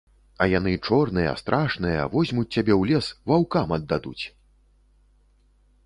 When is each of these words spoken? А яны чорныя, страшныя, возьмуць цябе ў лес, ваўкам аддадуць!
А 0.43 0.45
яны 0.51 0.71
чорныя, 0.87 1.33
страшныя, 1.41 2.07
возьмуць 2.15 2.47
цябе 2.55 2.73
ў 2.79 2.91
лес, 2.93 3.13
ваўкам 3.33 3.67
аддадуць! 3.79 4.25